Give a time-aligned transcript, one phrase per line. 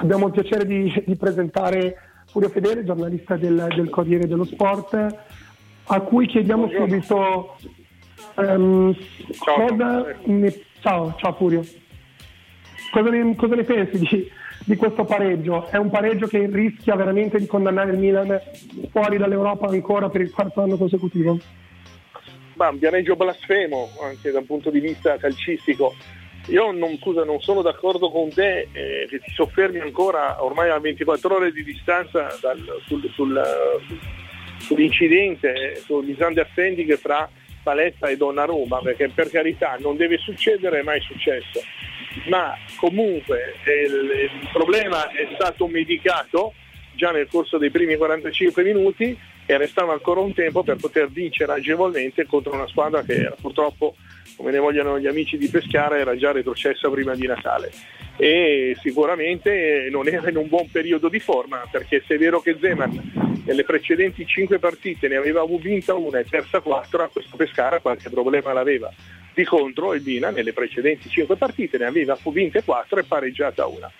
[0.00, 5.16] Abbiamo il piacere di, di presentare Furio Fedele, giornalista del, del, Corriere dello Sport,
[5.86, 7.02] a cui chiediamo Buongiorno.
[7.02, 7.56] subito
[8.36, 8.96] um,
[9.42, 9.66] ciao.
[9.66, 11.64] Cosa ne, ciao, ciao Furio.
[12.92, 14.30] Cosa ne, cosa ne pensi di,
[14.66, 15.66] di, questo pareggio?
[15.66, 18.40] È un pareggio che rischia veramente di condannare il Milan
[18.92, 21.40] fuori dall'Europa ancora per il quarto anno consecutivo?
[22.54, 25.92] Ma un pareggio blasfemo anche da un punto di vista calcistico
[26.48, 30.78] io non, scusa, non sono d'accordo con te eh, che ti soffermi ancora ormai a
[30.78, 33.42] 24 ore di distanza dal, sul, sul,
[34.58, 37.28] sull'incidente, sul misunderstanding fra
[37.62, 41.60] Paletta e Donnarumma, perché per carità non deve succedere, è mai successo.
[42.28, 46.54] Ma comunque eh, il, il problema è stato medicato
[46.94, 51.52] già nel corso dei primi 45 minuti e restava ancora un tempo per poter vincere
[51.52, 53.94] agevolmente contro una squadra che era purtroppo
[54.38, 57.72] come ne vogliono gli amici di Pescara, era già retrocessa prima di Natale
[58.16, 62.56] e sicuramente non era in un buon periodo di forma perché se è vero che
[62.60, 67.80] Zeman nelle precedenti 5 partite ne aveva vinta una e persa 4, a questo Pescara
[67.80, 68.92] qualche problema l'aveva.
[69.34, 73.90] Di contro il Milan nelle precedenti 5 partite ne aveva vinte 4 e pareggiata una.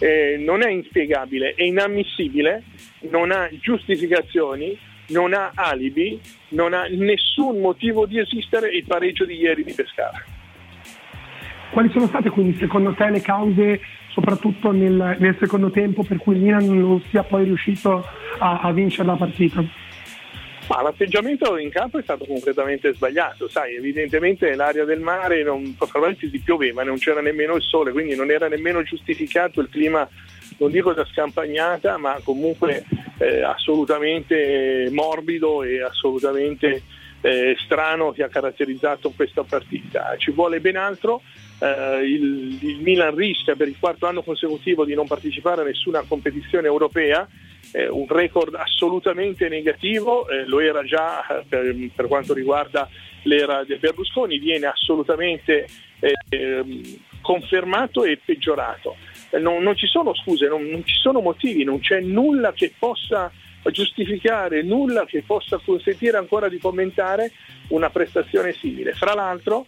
[0.00, 2.62] Eh, non è inspiegabile, è inammissibile,
[3.10, 9.34] non ha giustificazioni non ha alibi, non ha nessun motivo di esistere il pareggio di
[9.34, 10.22] ieri di Pescara.
[11.70, 16.34] Quali sono state quindi secondo te le cause, soprattutto nel, nel secondo tempo, per cui
[16.34, 18.04] il Milan non sia poi riuscito
[18.38, 19.62] a, a vincere la partita?
[20.68, 26.28] Ma l'atteggiamento in campo è stato completamente sbagliato, sai, evidentemente l'area del mare non, probabilmente
[26.28, 30.06] si pioveva, non c'era nemmeno il sole, quindi non era nemmeno giustificato il clima,
[30.58, 32.84] non dico da scampagnata, ma comunque
[33.18, 36.82] eh, assolutamente morbido e assolutamente
[37.20, 40.14] eh, strano che ha caratterizzato questa partita.
[40.16, 41.22] Ci vuole ben altro,
[41.58, 46.04] eh, il, il, Milan rischia per il quarto anno consecutivo di non partecipare a nessuna
[46.06, 47.26] competizione europea,
[47.72, 52.88] eh, un record assolutamente negativo, eh, lo era già eh, per, per, quanto riguarda
[53.24, 55.66] l'era di Berlusconi, viene assolutamente
[56.00, 56.82] ehm,
[57.20, 58.96] confermato e peggiorato.
[59.30, 63.30] Non, non, ci sono scuse, non, non ci sono motivi, non c'è nulla che possa
[63.70, 67.32] giustificare, nulla che possa consentire ancora di commentare
[67.68, 68.92] una prestazione simile.
[68.92, 69.66] Fra l'altro,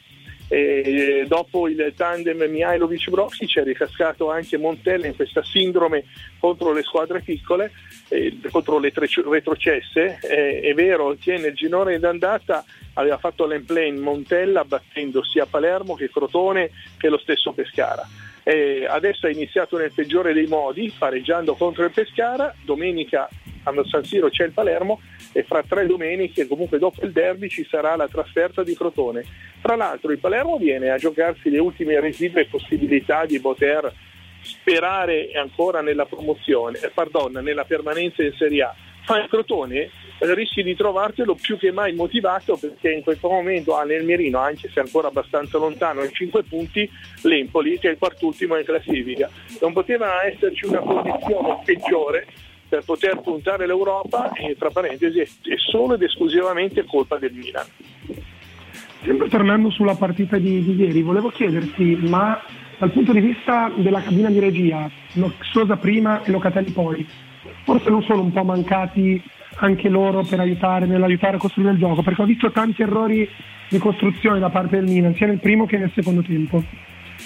[0.48, 6.06] eh, dopo il tandem Mihailovic-Broxic è ricascato anche Montella in questa sindrome
[6.38, 7.71] contro le squadre piccole,
[8.09, 10.19] eh, contro le tre- retrocesse.
[10.22, 15.94] Eh, è vero che nel girone d'andata aveva fatto l'emplay in Montella battendo sia Palermo
[15.94, 18.04] che Crotone che lo stesso Pescara
[18.50, 23.28] eh, adesso è iniziato nel peggiore dei modi, pareggiando contro il Pescara, domenica
[23.62, 25.00] a San Siro c'è il Palermo
[25.32, 29.24] e fra tre domeniche, comunque dopo il derby, ci sarà la trasferta di Crotone.
[29.60, 33.92] Tra l'altro il Palermo viene a giocarsi le ultime residue possibilità di poter
[34.40, 38.74] sperare ancora nella promozione, eh, pardon, nella permanenza in Serie A.
[39.06, 39.90] Ma il Crotone
[40.20, 44.69] rischi di trovartelo più che mai motivato perché in questo momento ha nel mirino, anche
[44.72, 46.88] se ancora abbastanza lontano, in 5 punti
[47.22, 49.30] l'Empoli che è il quartultimo in classifica.
[49.60, 52.26] Non poteva esserci una condizione peggiore
[52.69, 55.26] per poter puntare l'Europa e tra parentesi è
[55.56, 57.66] solo ed esclusivamente colpa del Milan.
[59.03, 62.41] Sempre tornando sulla partita di, di ieri, volevo chiederti, ma
[62.78, 64.88] dal punto di vista della cabina di regia,
[65.53, 67.06] Sosa prima e Locatelli poi,
[67.64, 69.22] forse non sono un po' mancati
[69.60, 73.28] anche loro per aiutare, nell'aiutare a costruire il gioco, perché ho visto tanti errori
[73.69, 76.62] di costruzione da parte del Milan, sia nel primo che nel secondo tempo.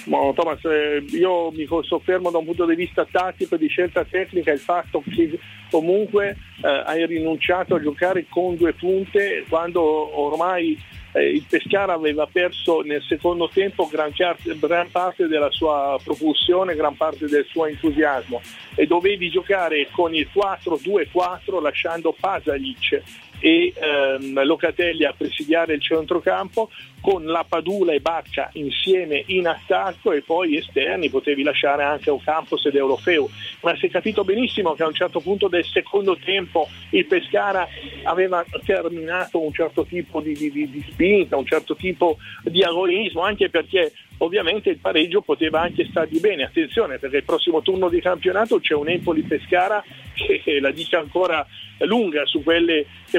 [0.05, 4.03] No, Thomas, eh, io mi soffermo da un punto di vista tattico e di scelta
[4.03, 5.39] tecnica il fatto che
[5.71, 9.81] comunque eh, hai rinunciato a giocare con due punte quando
[10.19, 10.77] ormai
[11.15, 14.11] eh, il Pescara aveva perso nel secondo tempo gran,
[14.59, 18.41] gran, parte della sua propulsione, gran parte del suo entusiasmo.
[18.75, 23.01] E dovevi giocare con il 4-2-4 lasciando Pasalic
[23.39, 26.69] e ehm, Locatelli a presidiare il centrocampo
[27.01, 32.65] con la Padula e Bacca insieme in attacco e poi esterni potevi lasciare anche Ocampos
[32.65, 33.29] ed Eurofeu.
[33.61, 37.67] Ma si è capito benissimo che a un certo punto del secondo tempo il Pescara
[38.03, 43.49] aveva terminato un certo tipo di, di, di spinta, un certo tipo di agonismo anche
[43.49, 46.43] perché ovviamente il pareggio poteva anche stargli bene.
[46.43, 49.83] Attenzione perché il prossimo turno di campionato c'è un Empoli-Pescara
[50.13, 51.45] che la dice ancora
[51.79, 52.41] lunga su,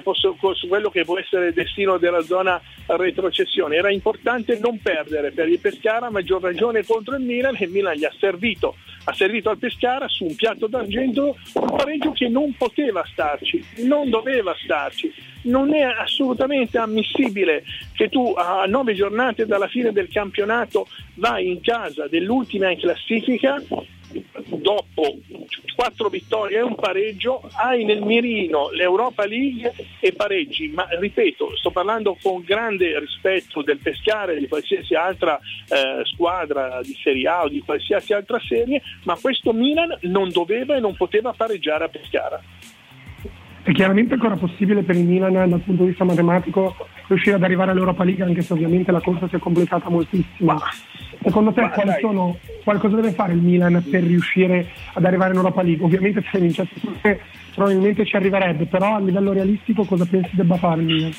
[0.03, 3.77] posso, su, quello che può essere il destino della zona retrocessione.
[3.77, 7.97] Era importante non perdere per il Pescara, maggior ragione contro il Milan e il Milan
[7.97, 12.55] gli ha servito, ha servito al Pescara su un piatto d'argento un pareggio che non
[12.57, 15.13] poteva starci, non doveva starci
[15.47, 17.65] non è assolutamente ammissibile
[17.95, 23.63] che tu a nove giornate dalla fine del campionato vai in casa dell'ultima in classifica
[24.45, 25.19] dopo
[25.75, 31.71] quattro vittorie e un pareggio hai nel mirino l'Europa League e pareggi, ma ripeto, sto
[31.71, 37.49] parlando con grande rispetto del Pescare, di qualsiasi altra eh, squadra di Serie A o
[37.49, 42.43] di qualsiasi altra serie, ma questo Milan non doveva e non poteva pareggiare a Pescara.
[43.67, 46.77] È chiaramente ancora possibile per il Milan dal punto di vista matematico
[47.09, 50.57] riuscire ad arrivare all'Europa League anche se ovviamente la corsa si è complicata moltissimo.
[51.21, 51.69] Secondo te
[52.01, 55.85] sono, qualcosa deve fare il Milan per riuscire ad arrivare in Europa League?
[55.85, 57.21] Ovviamente se vincesse
[57.57, 61.13] probabilmente ci arriverebbe, però a livello realistico cosa pensi debba fare il Milan?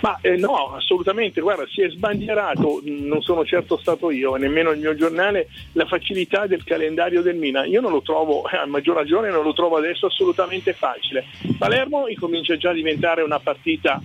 [0.00, 4.78] Ma eh, no, assolutamente, guarda, si è sbandierato, non sono certo stato io, nemmeno il
[4.78, 7.68] mio giornale, la facilità del calendario del Milan.
[7.68, 11.24] Io non lo trovo, eh, a maggior ragione non lo trovo adesso assolutamente facile.
[11.58, 14.00] Palermo incomincia già a diventare una partita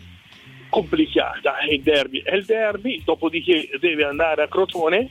[0.69, 5.09] complicata, è il derby, è il derby, dopodiché deve andare a Crotone,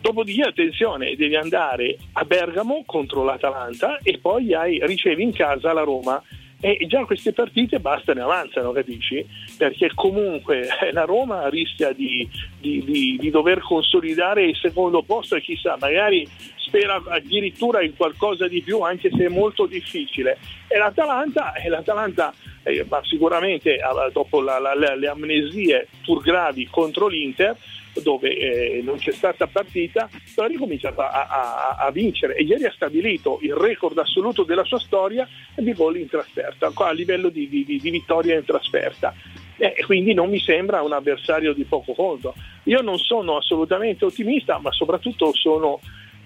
[0.00, 5.82] dopodiché attenzione, devi andare a Bergamo contro l'Atalanta e poi hai, ricevi in casa la
[5.82, 6.22] Roma
[6.64, 9.26] e già queste partite bastano e avanzano, capisci?
[9.58, 12.28] Perché comunque eh, la Roma rischia di,
[12.60, 16.24] di, di, di, dover consolidare il secondo posto e chissà, magari
[16.72, 20.38] spera addirittura in qualcosa di più, anche se è molto difficile.
[20.66, 22.32] E l'Atalanta, e l'Atalanta
[22.62, 23.78] eh, sicuramente
[24.10, 27.54] dopo la, la, le amnesie pur gravi contro l'Inter,
[28.02, 32.72] dove eh, non c'è stata partita, ha ricominciato a, a, a, vincere e ieri ha
[32.72, 37.64] stabilito il record assoluto della sua storia di gol in trasferta, a livello di, di,
[37.66, 39.14] di vittoria in trasferta.
[39.58, 42.34] Eh, quindi non mi sembra un avversario di poco conto.
[42.64, 45.78] Io non sono assolutamente ottimista, ma soprattutto sono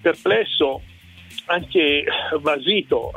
[0.07, 0.83] perplesso,
[1.47, 2.05] anche
[2.41, 3.11] vasito,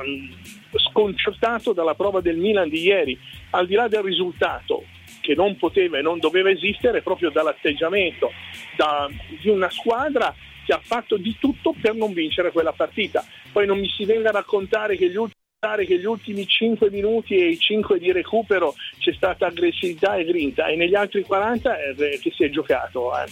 [0.89, 3.19] sconcertato dalla prova del Milan di ieri,
[3.51, 4.83] al di là del risultato
[5.21, 8.31] che non poteva e non doveva esistere proprio dall'atteggiamento
[8.75, 9.07] da,
[9.39, 10.33] di una squadra
[10.65, 13.23] che ha fatto di tutto per non vincere quella partita.
[13.51, 15.37] Poi non mi si venga a raccontare che gli ultimi
[15.85, 20.67] che gli ultimi 5 minuti e i 5 di recupero c'è stata aggressività e grinta
[20.67, 23.11] e negli altri 40 eh, che si è giocato.
[23.11, 23.25] Eh.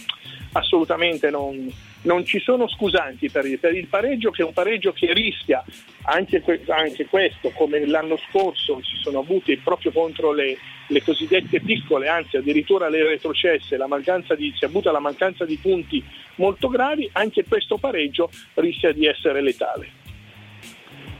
[0.52, 1.72] Assolutamente non,
[2.02, 5.64] non ci sono scusanti per il, per il, pareggio, che è un pareggio che rischia
[6.02, 10.56] anche, anche, questo, come l'anno scorso ci sono avuti proprio contro le,
[10.86, 13.88] le cosiddette piccole, anzi addirittura le retrocesse, la
[14.36, 16.02] di, si è avuta la mancanza di punti
[16.36, 19.90] molto gravi, anche questo pareggio rischia di essere letale.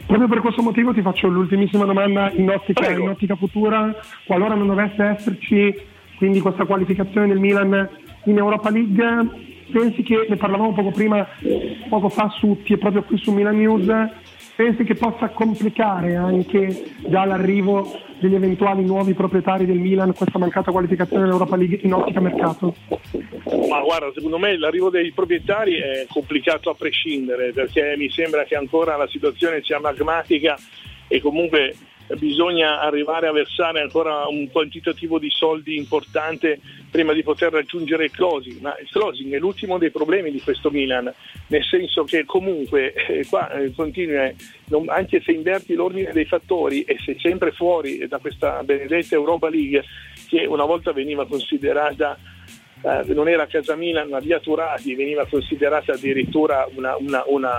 [0.07, 3.95] Proprio per questo motivo ti faccio l'ultimissima domanda in ottica, in ottica futura,
[4.25, 5.75] qualora non dovesse esserci
[6.17, 7.89] quindi questa qualificazione del Milan
[8.25, 11.27] in Europa League, pensi che, ne parlavamo poco prima,
[11.89, 13.87] poco fa su, proprio qui su Milan News,
[14.57, 20.73] pensi che possa complicare anche già l'arrivo degli eventuali nuovi proprietari del Milan questa mancata
[20.73, 22.75] qualificazione dell'Europa League in ottica mercato?
[23.69, 28.57] Ma guarda, secondo me l'arrivo dei proprietari è complicato a prescindere perché mi sembra che
[28.57, 30.57] ancora la situazione sia magmatica
[31.07, 31.75] e comunque
[32.17, 36.61] bisogna arrivare a versare ancora un quantitativo di soldi importante
[36.91, 40.71] prima di poter raggiungere il closing, ma il closing è l'ultimo dei problemi di questo
[40.71, 41.13] Milan,
[41.49, 44.35] nel senso che comunque eh, qua eh, continui, eh,
[44.69, 49.49] non, anche se inverti l'ordine dei fattori e sei sempre fuori da questa benedetta Europa
[49.49, 49.85] League
[50.29, 52.19] che una volta veniva considerata
[52.83, 57.53] eh, non era casa Milan ma via Turati veniva considerata addirittura una, una, una,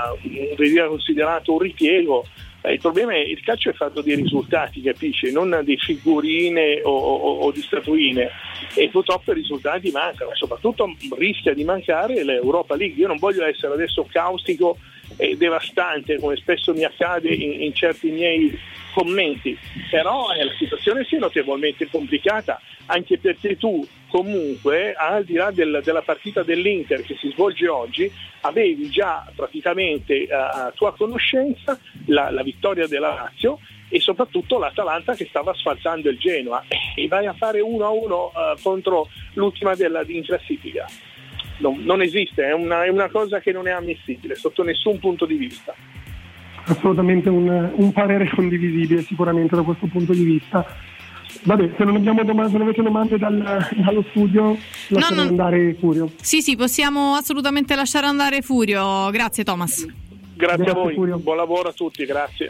[0.55, 2.25] veniva considerato un ripiego
[2.61, 5.31] eh, il problema è che il calcio è fatto di risultati, capisci?
[5.31, 8.29] Non di figurine o, o, o, di statuine
[8.75, 12.99] e purtroppo i risultati mancano, soprattutto rischia di mancare l'Europa League.
[12.99, 14.77] Io non voglio essere adesso caustico
[15.15, 18.57] e devastante come spesso mi accade in, in certi miei
[18.93, 19.57] commenti,
[19.89, 25.51] però eh, la situazione si è notevolmente complicata anche perché tu comunque al di là
[25.51, 28.11] del, della partita dell'Inter che si svolge oggi
[28.41, 35.15] avevi già praticamente uh, a tua conoscenza la, la vittoria della Lazio e soprattutto l'Atalanta
[35.15, 36.63] che stava asfaltando il Genoa
[36.95, 38.29] e vai a fare 1-1 uh,
[38.61, 40.85] contro l'ultima della, in classifica.
[41.57, 45.25] Non, non esiste, è una, è una, cosa che non è ammissibile sotto nessun punto
[45.25, 45.75] di vista.
[46.65, 50.65] Assolutamente un, un parere condivisibile sicuramente da questo punto di vista.
[51.41, 54.57] Vabbè, se non abbiamo domande, se non avete domande dal, dallo studio,
[54.89, 56.11] lasciamo no, andare Furio.
[56.21, 59.09] Sì, sì, possiamo assolutamente lasciare andare Furio.
[59.09, 59.85] Grazie Thomas.
[59.85, 61.17] Grazie, grazie a voi, Furio.
[61.17, 62.47] buon lavoro a tutti, grazie.